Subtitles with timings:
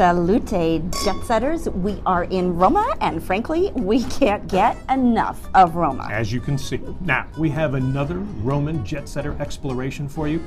[0.00, 1.68] Salute, jet setters.
[1.68, 6.08] We are in Roma, and frankly, we can't get enough of Roma.
[6.10, 6.80] As you can see.
[7.02, 10.42] Now, we have another Roman jet setter exploration for you.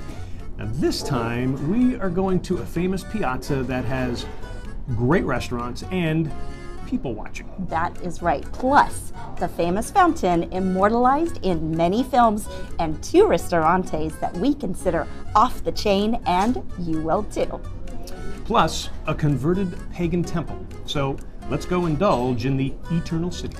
[0.58, 4.26] Now, this time, we are going to a famous piazza that has
[4.95, 6.31] great restaurants and
[6.88, 7.48] people watching.
[7.70, 8.44] That is right.
[8.54, 12.49] Plus, the famous fountain immortalized in many films
[12.80, 17.62] and two restaurantes that we consider off the chain, and you will too
[18.45, 20.65] plus a converted pagan temple.
[20.85, 21.17] So
[21.49, 23.57] let's go indulge in the eternal city.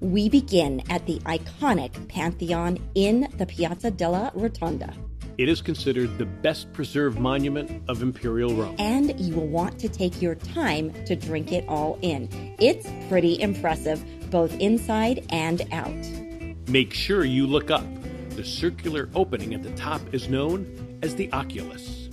[0.00, 4.94] We begin at the iconic Pantheon in the Piazza della Rotonda.
[5.36, 8.76] It is considered the best preserved monument of Imperial Rome.
[8.78, 12.28] And you will want to take your time to drink it all in.
[12.60, 16.68] It's pretty impressive, both inside and out.
[16.68, 17.84] Make sure you look up.
[18.36, 20.66] The circular opening at the top is known
[21.02, 22.08] as the oculus.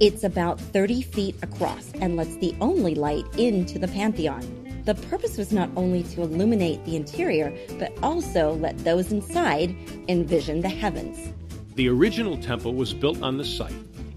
[0.00, 4.42] It's about 30 feet across and lets the only light into the Pantheon.
[4.84, 9.76] The purpose was not only to illuminate the interior, but also let those inside
[10.08, 11.32] envision the heavens.
[11.76, 13.72] The original temple was built on the site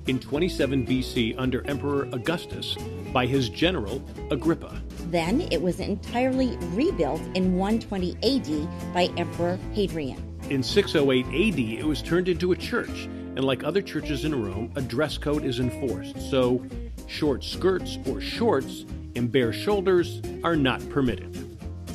[0.07, 2.75] in 27 BC under Emperor Augustus
[3.13, 4.81] by his general Agrippa.
[5.11, 10.21] Then it was entirely rebuilt in 120 AD by Emperor Hadrian.
[10.49, 14.71] In 608 AD, it was turned into a church and like other churches in Rome,
[14.75, 16.19] a dress code is enforced.
[16.29, 16.65] So,
[17.07, 21.33] short skirts or shorts and bare shoulders are not permitted.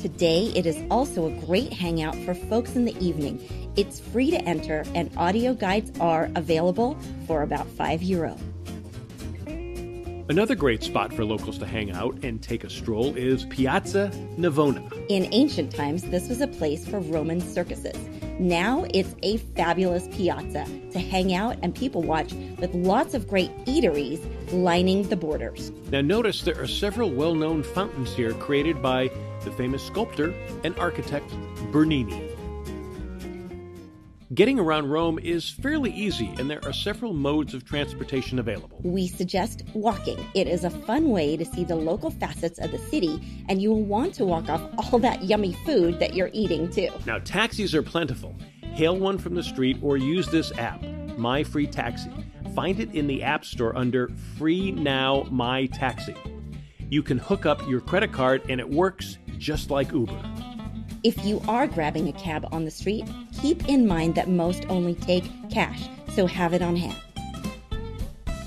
[0.01, 3.39] Today, it is also a great hangout for folks in the evening.
[3.75, 6.97] It's free to enter, and audio guides are available
[7.27, 8.35] for about 5 euro.
[10.31, 14.89] Another great spot for locals to hang out and take a stroll is Piazza Navona.
[15.09, 17.97] In ancient times, this was a place for Roman circuses.
[18.39, 23.51] Now it's a fabulous piazza to hang out and people watch with lots of great
[23.65, 25.69] eateries lining the borders.
[25.91, 29.11] Now, notice there are several well known fountains here created by
[29.43, 30.33] the famous sculptor
[30.63, 31.29] and architect
[31.73, 32.30] Bernini.
[34.33, 38.79] Getting around Rome is fairly easy, and there are several modes of transportation available.
[38.81, 40.25] We suggest walking.
[40.33, 43.71] It is a fun way to see the local facets of the city, and you
[43.71, 46.87] will want to walk off all that yummy food that you're eating too.
[47.05, 48.33] Now, taxis are plentiful.
[48.61, 50.81] Hail one from the street or use this app,
[51.17, 52.09] My Free Taxi.
[52.55, 56.15] Find it in the App Store under Free Now My Taxi.
[56.89, 60.23] You can hook up your credit card, and it works just like Uber.
[61.03, 63.07] If you are grabbing a cab on the street,
[63.41, 66.97] keep in mind that most only take cash, so have it on hand.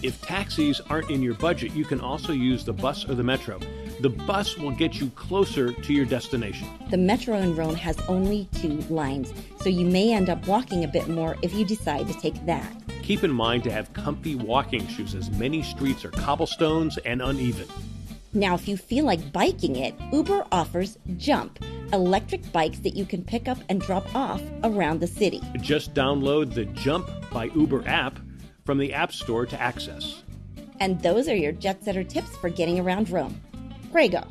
[0.02, 3.58] If taxis aren't in your budget, you can also use the bus or the metro.
[4.00, 6.68] The bus will get you closer to your destination.
[6.90, 10.88] The metro in Rome has only two lines, so you may end up walking a
[10.88, 12.70] bit more if you decide to take that.
[13.02, 17.66] Keep in mind to have comfy walking shoes, as many streets are cobblestones and uneven.
[18.36, 21.60] Now, if you feel like biking it, Uber offers Jump
[21.92, 25.40] electric bikes that you can pick up and drop off around the city.
[25.60, 28.18] Just download the Jump by Uber app
[28.64, 30.24] from the App Store to access.
[30.80, 33.40] And those are your jet setter tips for getting around Rome.
[33.92, 34.26] Prego.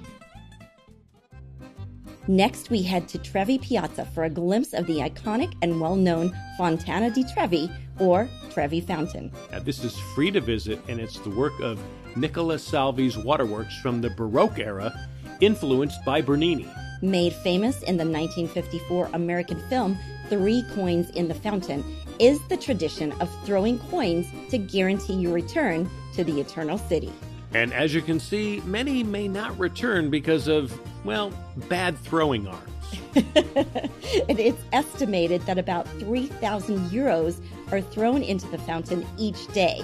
[2.27, 6.33] Next, we head to Trevi Piazza for a glimpse of the iconic and well known
[6.57, 7.69] Fontana di Trevi,
[7.99, 9.31] or Trevi Fountain.
[9.51, 11.79] Now, this is free to visit, and it's the work of
[12.15, 14.93] Nicola Salvi's waterworks from the Baroque era,
[15.41, 16.67] influenced by Bernini.
[17.01, 19.97] Made famous in the 1954 American film
[20.29, 21.83] Three Coins in the Fountain,
[22.19, 27.11] is the tradition of throwing coins to guarantee your return to the Eternal City.
[27.53, 31.31] And as you can see, many may not return because of, well,
[31.69, 32.69] bad throwing arms.
[33.15, 37.39] it's estimated that about 3,000 euros
[37.71, 39.81] are thrown into the fountain each day.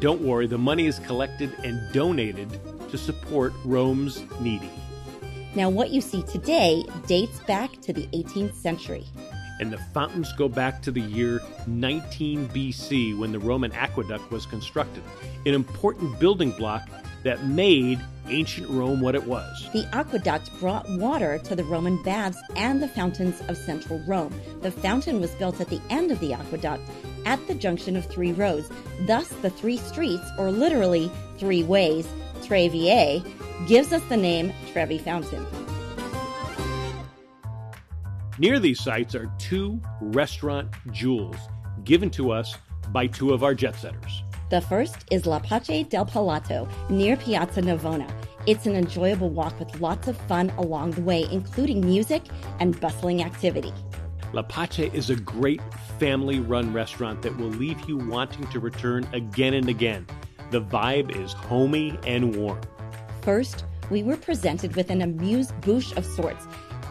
[0.00, 4.70] Don't worry, the money is collected and donated to support Rome's needy.
[5.54, 9.04] Now, what you see today dates back to the 18th century.
[9.60, 14.46] And the fountains go back to the year 19 BC when the Roman aqueduct was
[14.46, 15.02] constructed,
[15.46, 16.88] an important building block
[17.22, 19.68] that made ancient Rome what it was.
[19.72, 24.32] The aqueduct brought water to the Roman baths and the fountains of central Rome.
[24.62, 26.82] The fountain was built at the end of the aqueduct
[27.26, 28.70] at the junction of three roads.
[29.02, 32.08] Thus, the three streets, or literally three ways,
[32.42, 33.22] Trevi,
[33.66, 35.46] gives us the name Trevi Fountain.
[38.40, 41.36] Near these sites are two restaurant jewels
[41.84, 42.56] given to us
[42.88, 44.22] by two of our jet setters.
[44.48, 48.10] The first is La Pace del Palato near Piazza Navona.
[48.46, 52.22] It's an enjoyable walk with lots of fun along the way, including music
[52.60, 53.74] and bustling activity.
[54.32, 55.60] La Pace is a great
[55.98, 60.06] family run restaurant that will leave you wanting to return again and again.
[60.50, 62.62] The vibe is homey and warm.
[63.20, 66.46] First, we were presented with an amuse bouche of sorts,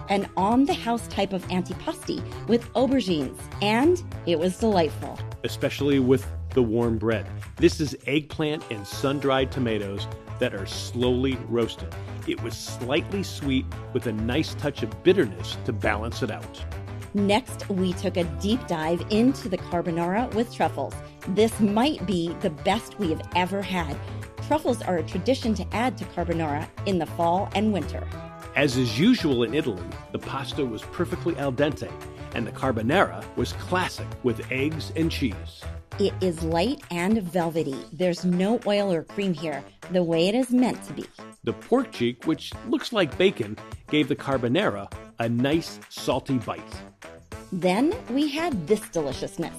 [0.09, 5.19] an on the house type of antipasti with aubergines, and it was delightful.
[5.44, 7.25] especially with the warm bread.
[7.57, 10.07] This is eggplant and sun dried tomatoes
[10.39, 11.94] that are slowly roasted.
[12.27, 16.63] It was slightly sweet with a nice touch of bitterness to balance it out.
[17.13, 20.94] Next, we took a deep dive into the carbonara with truffles.
[21.29, 23.97] This might be the best we have ever had.
[24.47, 28.07] Truffles are a tradition to add to carbonara in the fall and winter.
[28.59, 31.89] As is usual in Italy, the pasta was perfectly al dente,
[32.35, 35.63] and the carbonara was classic with eggs and cheese.
[35.97, 37.77] It is light and velvety.
[37.94, 39.63] There's no oil or cream here,
[39.94, 41.06] the way it is meant to be.
[41.45, 43.56] The pork cheek, which looks like bacon,
[43.89, 46.75] gave the carbonara a nice salty bite.
[47.53, 49.56] Then we had this deliciousness.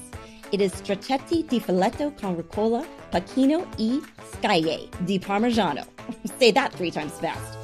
[0.53, 5.87] It is straccetti di filetto con ricotta, pachino e scaglie di parmigiano.
[6.39, 7.60] Say that three times fast.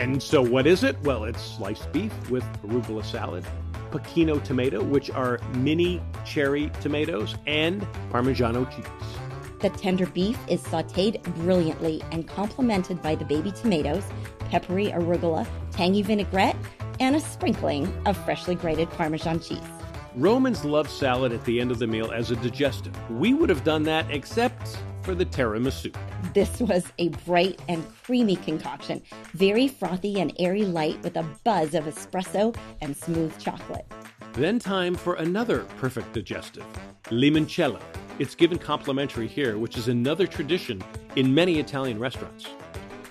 [0.00, 0.98] And so, what is it?
[1.02, 3.44] Well, it's sliced beef with arugula salad,
[3.90, 8.86] pachino tomato, which are mini cherry tomatoes, and Parmigiano cheese.
[9.60, 14.02] The tender beef is sauteed brilliantly and complemented by the baby tomatoes,
[14.48, 16.56] peppery arugula, tangy vinaigrette,
[16.98, 19.58] and a sprinkling of freshly grated Parmesan cheese.
[20.16, 22.96] Romans love salad at the end of the meal as a digestive.
[23.10, 25.94] We would have done that except for the tiramisu.
[26.34, 29.02] This was a bright and creamy concoction,
[29.32, 33.86] very frothy and airy light with a buzz of espresso and smooth chocolate.
[34.34, 36.64] Then time for another perfect digestive,
[37.06, 37.80] limoncello.
[38.18, 40.82] It's given complimentary here, which is another tradition
[41.16, 42.46] in many Italian restaurants.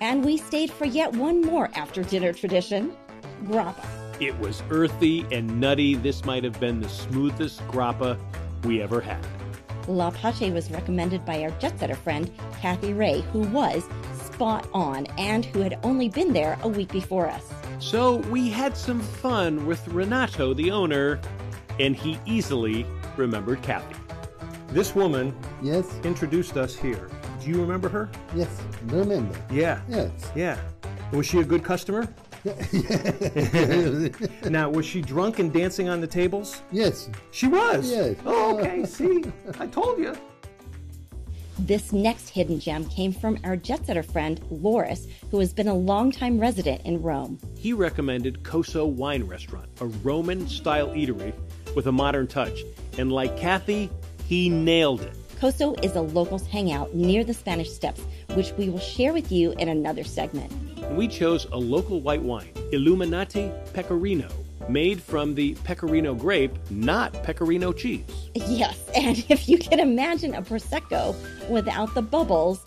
[0.01, 2.93] And we stayed for yet one more after dinner tradition
[3.45, 3.85] grappa.
[4.21, 5.95] It was earthy and nutty.
[5.95, 8.17] This might have been the smoothest grappa
[8.63, 9.25] we ever had.
[9.89, 12.29] La Pace was recommended by our jet setter friend,
[12.61, 13.83] Cathy Ray, who was
[14.23, 17.43] spot on and who had only been there a week before us.
[17.79, 21.19] So we had some fun with Renato, the owner,
[21.79, 22.85] and he easily
[23.17, 23.95] remembered Cathy.
[24.67, 27.09] This woman Yes, introduced us here.
[27.41, 28.09] Do you remember her?
[28.35, 29.35] yes, remember.
[29.51, 29.81] Yeah.
[29.89, 30.11] Yes.
[30.35, 30.57] Yeah.
[31.11, 32.07] Was she a good customer?
[34.49, 36.61] now, was she drunk and dancing on the tables?
[36.71, 37.89] Yes, She was.
[37.89, 38.15] Yes.
[38.25, 38.85] Oh, okay.
[38.85, 39.23] See,
[39.59, 40.15] I told you.
[41.59, 45.73] This next hidden gem came from our jet setter friend, Loris, who has been a
[45.73, 47.37] longtime resident in Rome.
[47.57, 51.33] He recommended Coso Wine Restaurant, a Roman style eatery
[51.75, 52.61] with a modern touch.
[52.97, 53.89] And like Cathy,
[54.25, 55.13] he nailed it.
[55.39, 58.01] Coso is a locals hangout near the Spanish Steps,
[58.35, 60.51] which we will share with you in another segment.
[60.91, 64.27] We chose a local white wine, Illuminati Pecorino,
[64.67, 68.29] made from the pecorino grape, not pecorino cheese.
[68.33, 71.15] Yes, and if you can imagine a Prosecco
[71.49, 72.63] without the bubbles,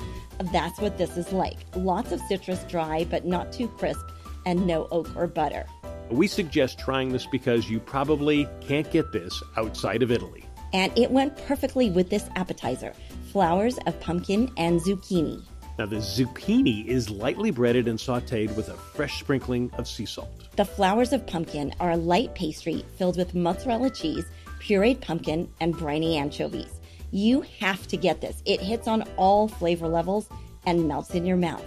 [0.53, 1.59] that's what this is like.
[1.75, 4.05] Lots of citrus dry, but not too crisp,
[4.47, 5.67] and no oak or butter.
[6.11, 10.45] We suggest trying this because you probably can't get this outside of Italy.
[10.75, 12.93] And it went perfectly with this appetizer
[13.33, 15.43] flowers of pumpkin and zucchini.
[15.79, 20.49] Now, the zucchini is lightly breaded and sauteed with a fresh sprinkling of sea salt.
[20.57, 24.27] The flowers of pumpkin are a light pastry filled with mozzarella cheese,
[24.61, 26.81] pureed pumpkin, and briny anchovies.
[27.11, 28.43] You have to get this.
[28.45, 30.29] It hits on all flavor levels
[30.67, 31.65] and melts in your mouth.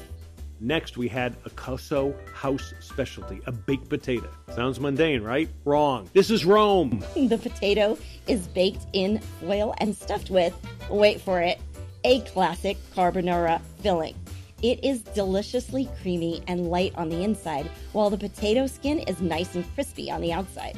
[0.60, 4.30] Next, we had a Coso house specialty, a baked potato.
[4.56, 5.50] Sounds mundane, right?
[5.66, 6.10] Wrong.
[6.14, 7.04] This is Rome.
[7.16, 7.98] The potato
[8.28, 10.56] is baked in oil and stuffed with,
[10.90, 11.60] wait for it,
[12.06, 14.14] a classic carbonara filling.
[14.62, 19.56] It is deliciously creamy and light on the inside, while the potato skin is nice
[19.56, 20.78] and crispy on the outside.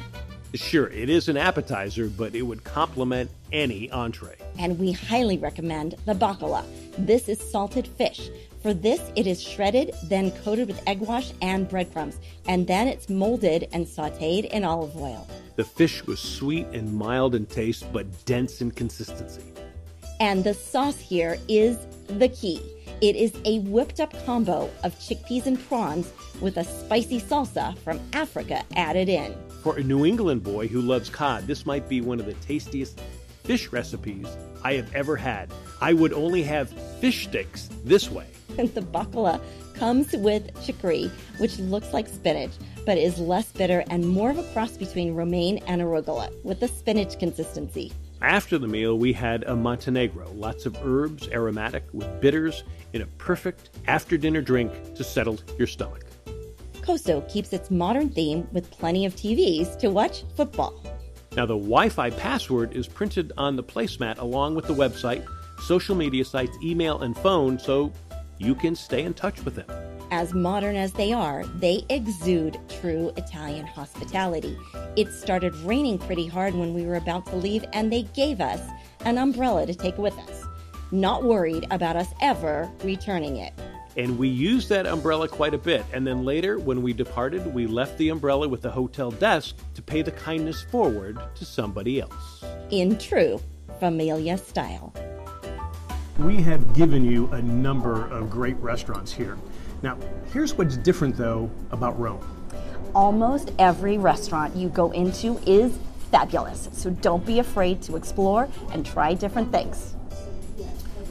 [0.54, 4.36] Sure, it is an appetizer, but it would complement any entree.
[4.58, 6.64] And we highly recommend the bacala.
[6.96, 8.30] This is salted fish.
[8.62, 13.10] For this, it is shredded, then coated with egg wash and breadcrumbs, and then it's
[13.10, 15.28] molded and sauteed in olive oil.
[15.56, 19.42] The fish was sweet and mild in taste, but dense in consistency.
[20.20, 22.60] And the sauce here is the key.
[23.00, 28.00] It is a whipped up combo of chickpeas and prawns with a spicy salsa from
[28.12, 29.34] Africa added in.
[29.62, 33.00] For a New England boy who loves cod, this might be one of the tastiest
[33.44, 34.26] fish recipes
[34.64, 35.52] I have ever had.
[35.80, 36.70] I would only have
[37.00, 38.26] fish sticks this way.
[38.56, 39.40] the bacala
[39.74, 42.52] comes with chicory, which looks like spinach,
[42.84, 46.68] but is less bitter and more of a cross between romaine and arugula with a
[46.68, 47.92] spinach consistency.
[48.20, 53.06] After the meal, we had a Montenegro, lots of herbs, aromatic, with bitters, in a
[53.06, 56.04] perfect after dinner drink to settle your stomach.
[56.80, 60.74] Coso keeps its modern theme with plenty of TVs to watch football.
[61.36, 65.24] Now, the Wi Fi password is printed on the placemat along with the website
[65.60, 67.92] social media sites, email, and phone so
[68.38, 69.87] you can stay in touch with them.
[70.10, 74.58] As modern as they are, they exude true Italian hospitality.
[74.96, 78.60] It started raining pretty hard when we were about to leave, and they gave us
[79.04, 80.44] an umbrella to take with us,
[80.92, 83.52] not worried about us ever returning it.
[83.98, 85.84] And we used that umbrella quite a bit.
[85.92, 89.82] And then later, when we departed, we left the umbrella with the hotel desk to
[89.82, 92.44] pay the kindness forward to somebody else.
[92.70, 93.40] In true
[93.78, 94.94] familia style.
[96.18, 99.36] We have given you a number of great restaurants here.
[99.82, 99.96] Now,
[100.32, 102.24] here's what's different though about Rome.
[102.94, 105.78] Almost every restaurant you go into is
[106.10, 109.94] fabulous, so don't be afraid to explore and try different things.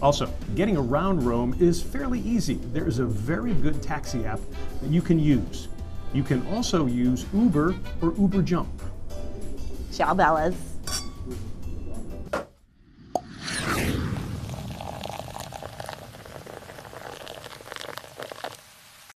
[0.01, 2.55] Also, getting around Rome is fairly easy.
[2.73, 4.39] There is a very good taxi app
[4.81, 5.69] that you can use.
[6.13, 8.69] You can also use Uber or Uber Jump.
[9.91, 10.55] Ciao, Bellas.